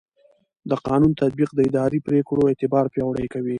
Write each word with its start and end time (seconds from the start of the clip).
د 0.69 0.71
قانون 0.87 1.11
تطبیق 1.21 1.49
د 1.55 1.59
اداري 1.69 1.99
پرېکړو 2.07 2.49
اعتبار 2.51 2.85
پیاوړی 2.93 3.27
کوي. 3.33 3.49